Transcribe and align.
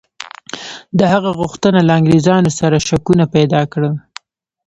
د 0.99 0.99
هغه 1.13 1.29
غوښتنه 1.39 1.79
له 1.87 1.91
انګرېزانو 1.99 2.51
سره 2.59 2.85
شکونه 2.87 3.25
پیدا 3.35 3.61
کړل. 3.71 3.93